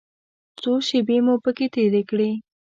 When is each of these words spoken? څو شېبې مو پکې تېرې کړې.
څو 0.61 0.71
شېبې 0.87 1.17
مو 1.25 1.35
پکې 1.43 1.67
تېرې 1.73 2.01
کړې. 2.09 2.31